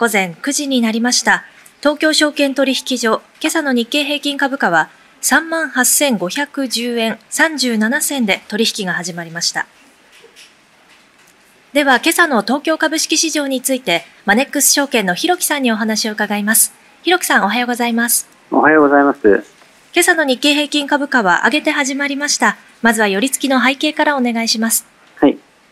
[0.00, 1.44] 午前9時になりました。
[1.80, 4.88] 東京証券取引所、今朝の日経平均株価は
[5.20, 9.66] 38,510円37銭で取引が始まりました。
[11.74, 16.72] では、今朝の東京株式市場について、マネックス証券のひろきさんにお話を伺います。
[17.02, 18.26] ひろきさん、おはようございます。
[18.50, 19.20] おはようございます。
[19.92, 22.56] 今朝の日経平均株価は上げて始まりました。
[22.80, 24.89] まずは寄り付きの背景からお願いします。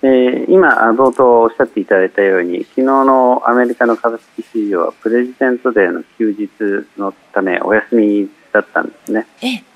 [0.02, 0.10] はい。
[0.10, 6.48] えー、今、冒頭おっしゃっていただいたように、昨日のアメリカの株式市場はプレジデントデーの休日
[6.98, 9.26] のためお休みだったんですね。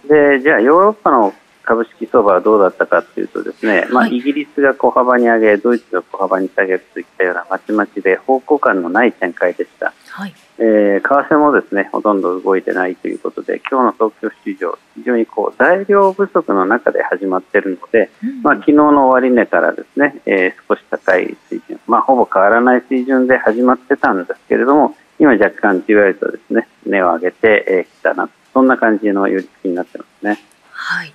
[0.09, 9.93] で、じゃあヨーロッパの株式相場はどうだったかというとですね、まあ、イギリスが小幅に上げ、ドイツが小幅に下げるといったようなまちまちで方向感のない展開でした。
[10.09, 30.39] はい、えー、為替もですね、ほとんど動いてないということで、今日の東京市場、非常にこう材料不足の中で始まっているので、うん、まあ、昨日の終値からですね、えー、少し高い水準、まあ、ほぼ変わらない水準で始まってたんですけれども、今若干じわりとですね、値を上げてき、えー、たな、そんな感じの寄り付きになってますね。
[30.71, 31.13] はい。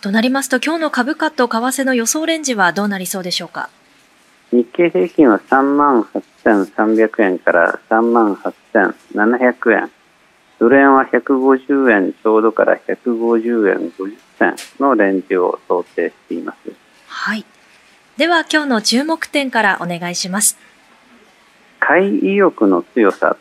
[0.00, 3.68] となりますと、今日の株価と為替の予想レンジはどうなりそうでしょうか？
[4.52, 6.02] 日経平均は3万
[6.44, 9.90] 8300円から3万8700円。
[10.58, 16.72] ドル円は150円ちょうどから150円50銭のレンジを想定しています。
[17.06, 17.44] はい。
[18.16, 20.58] では今日の注目点からお願いします。
[21.78, 23.36] 買い意欲の強さ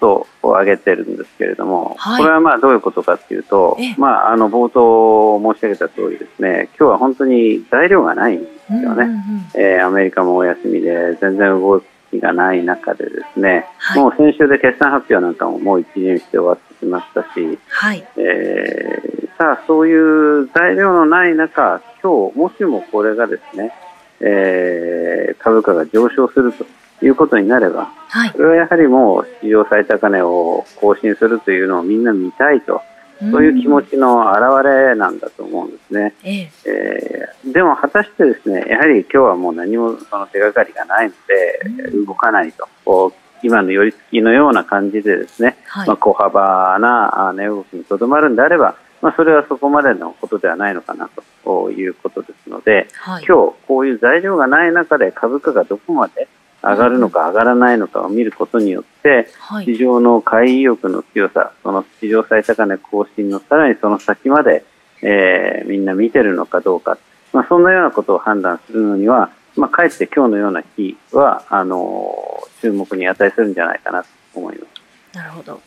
[0.00, 9.04] と挙げてるんですけれども、はい、これはまあどういうことかというと、まあ、あの冒頭申し上げた通りですね、今日は本当に材料がないんですよね。
[9.04, 23.72] うんうんうん、えー、アメリカもお休みで全然動きがない中でですね、はい、もう先週で決算発表なんかももう一巡して終わってきましたし、はい、えー、さあそういう材料のない中、今日もしもこれがですね、
[24.20, 26.66] えー、株価が上昇すると
[27.04, 32.82] いうことになれば、はい、これはやはりもう史上最高値を更新するというのをみんな見たいと。
[33.20, 36.14] そういう気持ちの表れなんだと思うんですね。
[36.22, 37.17] えええー、
[37.52, 43.12] でも果たしてですね、やはり今日はもう何もその手がかりがないので、動かないと。
[43.42, 51.08] 今の寄り付きのような感じでですね、はい、まあ、小幅な値動きにとどまるんであれば、まあ、それはそこまでのことではないのかな
[51.44, 56.28] ということですので、はい、今日こういう材料がない中で株価がどこまで
[56.62, 59.28] 上がるのか上がらないのかを見ることによって、
[59.64, 64.64] 市場の買い意欲の強さ、その市場最高値更新のさらにその先まで、
[65.02, 66.98] えー、みんな見てるのかどうか、
[67.32, 72.14] まあ、そんなようなことを判断するのには、まあ、かえって今日のような日はあの
[72.60, 74.64] 注目に値するんじゃないかなと思いま
[75.12, 75.16] す。
[75.16, 75.60] なるほど。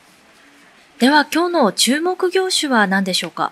[0.99, 3.51] では今日の注目業種は何でしょうか？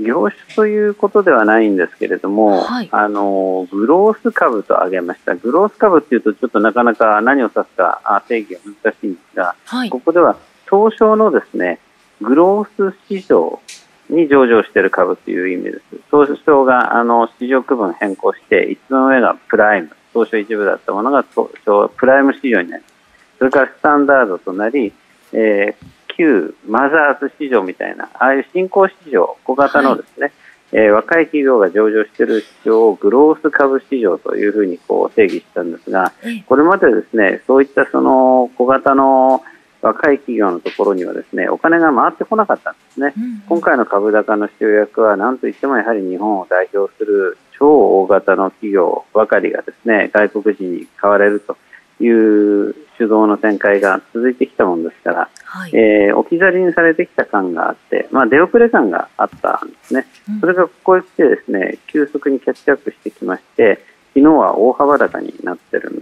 [0.00, 5.34] 業種ということではないんですけれども、はい、あのグロース株と挙げました。
[5.34, 10.36] グロース株っていうとちょっとなかなか何を指すか定義が難しいんですが、はい、ここでは
[10.70, 11.78] 東証のですね
[12.20, 13.60] グロース市場
[14.08, 15.82] に上場している株という意味です。
[16.10, 22.94] 東証があの市場区分変更して一番上がプライム、東証一部だったものが東証プライム市場になります。
[23.38, 24.92] それからスタンダードとなり、
[25.32, 25.74] えー、
[26.16, 30.32] 旧マザーズ市場みたいな、ああいう新興市場、小型のですね、はい
[30.72, 36.12] えー、若い企業が上場している市場をグロース株市場というふうにこう定義したんですが、
[36.46, 39.42] これまでですね、そういったその小型の
[39.82, 43.12] 若い企業のところにはですね、お金が回ってこなかったんですね。
[43.16, 47.68] うんうん、今回の株高の主役は何といってもやはり日本を代表する超
[48.02, 51.56] 大型の企業ばかりがですね、外国人に買われると
[52.00, 66.01] いう主導の展開が続いてきたものですから、はい、えー、置き去りにされてきた感があって、まあ、出遅れ感があったんですね、うん、それがここへ来てですね急速にキャッチアップしてきまして昨日は大幅高になってるんで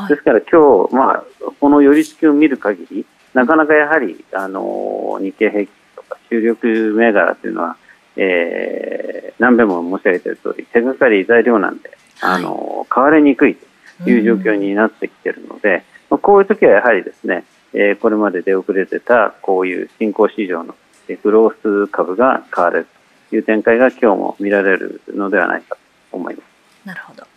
[0.00, 1.24] はい、ですから今日、まあ、
[1.60, 7.76] この寄り付きを見る限りなかなかやはり、あの日経平均とか主力銘柄というのは、
[8.16, 13.56] えー、何べも申し上げている通り手がかり材料なんで、あの買われにくい
[14.02, 20.74] という状況になってきているので、まあ、こういう時はやはりですね、えー、これまで出遅れてたこういう新興市場の
[21.22, 22.86] グロース株が買われる
[23.30, 25.76] という展開が今日も見られるのではないか
[26.10, 26.86] と思います。
[26.86, 27.29] なるほど。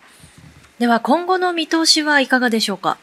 [0.78, 2.98] では今後の見通しはいかがでしょうか？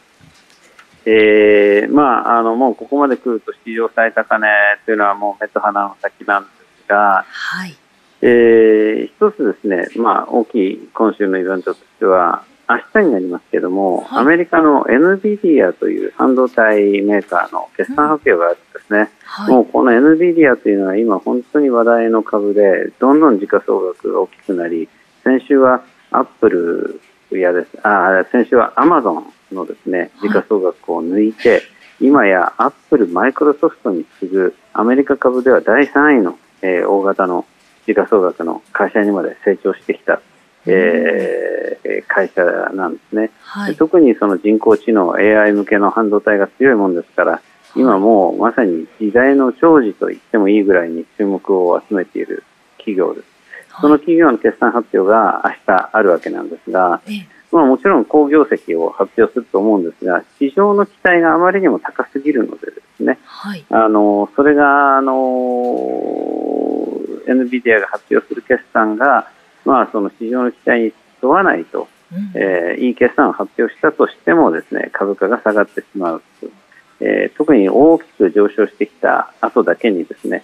[1.05, 4.47] えー、まあ、あの、もうここまで来ると史上最高値
[4.85, 6.49] というのはもう目と鼻の先なんで
[6.85, 7.75] すが、はい。
[8.21, 24.87] えー、一つですね、まあ、大きい今週のイベントとしては、明日になりますけれども、はい、アメリカの NVIDIA という半導体メーカーの決算発表があるんですね、うんはい、もうこの NVIDIA というのは今本当に話題の株でどんどん時価総額が大きくなり
[25.25, 27.01] 先週はアップル
[27.39, 27.87] やです。
[27.87, 31.61] あ先週はアマゾンのですね、時価総額を抜いて、はい、
[32.01, 37.45] 今やアップル、マイクロソフトに次ぐアメリカ株では第3位の、えー、大型の
[37.85, 40.21] 時価総額の会社にまで成長してきた、
[40.65, 42.43] えー、会社
[42.73, 47.41] なんですね、はい、特にその人工知能 AI 向けの半導体が強いもんですから
[47.75, 52.43] 今もうまさに時代の寵児と言ってもいいぐらいに注目を集めている
[52.77, 53.25] 企業です。
[53.79, 57.01] その企業の決算発表が明日あるわけなんですが、
[57.51, 65.13] まあ、もちろん好業績を発表すると思うんですが、市場の期待があまりにも高すぎるのでですね、はい、あのそれがあの
[67.27, 69.29] NVIDIA が発表する決算が、
[69.65, 76.23] まあ、その市場の期待に沿わないと、うん、えー、いい決算を発表したとしてもですね株価が下がってしまう、
[76.99, 80.43] えー、特に大きく上昇してきた後だけにですね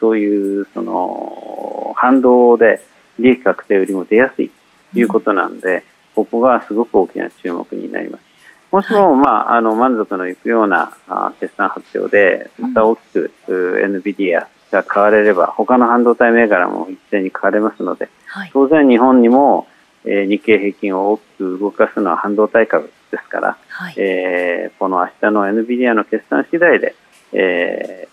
[0.00, 2.80] そういうその反動で
[3.18, 4.50] 利益確定よりも出やすい
[4.92, 5.84] ということなんで、
[6.14, 8.26] ここがすごく大きな注目になります。
[8.72, 19.66] もしも、まあ、あの満足のいくようなあ決算発表で、また大きく、うん、NVIDIA が買われれば、他の半導体銘柄も一斉に買われますので、はい、当然日本にも、
[20.04, 26.94] えー、日経平均を大きく動かすのは半導体株ですから、はい、えー、この明日の NVIDIA の決算次第で、
[27.32, 28.08] え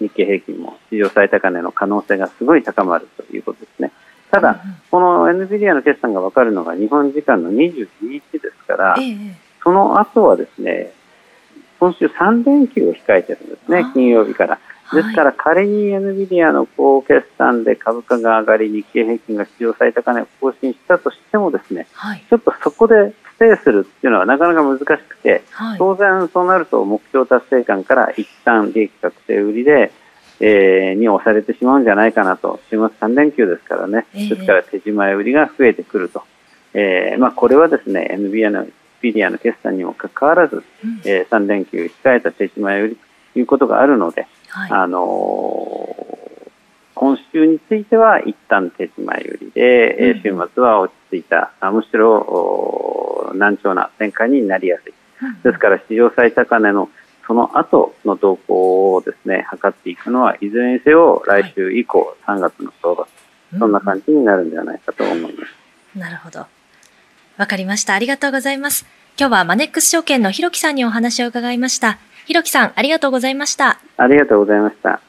[0.00, 3.92] 日経平均も史上最高値の可能性がすごい高まるということですね。
[4.30, 4.60] ただ、
[4.90, 8.96] この NVIDIA の決算が分かるのが日本時間の22日ですから、
[9.62, 10.92] その後はですね、
[11.80, 14.58] 今週3連休を控えてるんですね、金曜日から。
[14.92, 29.92] ですから仮に NVIDIA の高決算で株価が上がり、日経平均が史上最高値を更新したとしてもですね、はい、ちょっとそこでステイするっていうのはなかなか難しくて、はい、当然そうなると目標達成感から一旦利益確定売りで、
[30.40, 36.22] えー、に押されてしまうんじゃないかなと、週末3連休ですからね、えー、ですから手仕舞売りが増えてくると。
[36.74, 38.66] えーまあ、これはですね、NVIDIA の
[39.02, 42.98] NVIDIA の決算にもかかわらず、うん、えー、3連休控えた手仕舞売り
[43.32, 46.50] ということがあるので、はい、あのー、
[46.94, 52.87] 今週については一旦手仕舞売りで、うん、週末は落ち着いた、むしろ
[53.34, 54.94] 難聴な展開になりやすい。
[55.42, 56.88] ですから史上最高値の
[57.26, 63.06] その後の動向をですね、測っていくのは、いずれにせよ来週以降、はい、3月の相場、
[63.58, 65.98] そんな感じになるんではないかと思います。
[65.98, 66.46] なるほど。
[67.36, 67.94] わかりました。
[67.94, 68.86] ありがとうございます。
[69.18, 71.98] 今日はマネックス証券のひろきさんにお話を伺いました。
[72.26, 73.78] ひろきさん、ありがとうございました。
[73.98, 75.00] ありがとうございました。